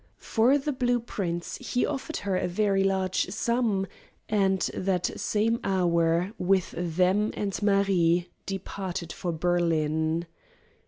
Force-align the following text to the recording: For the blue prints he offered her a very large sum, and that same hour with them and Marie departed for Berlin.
For 0.17 0.57
the 0.57 0.71
blue 0.71 0.99
prints 0.99 1.57
he 1.57 1.85
offered 1.85 2.17
her 2.25 2.35
a 2.35 2.47
very 2.47 2.83
large 2.83 3.27
sum, 3.29 3.85
and 4.27 4.59
that 4.73 5.19
same 5.21 5.59
hour 5.63 6.33
with 6.39 6.73
them 6.75 7.29
and 7.35 7.61
Marie 7.61 8.29
departed 8.47 9.13
for 9.13 9.31
Berlin. 9.31 10.25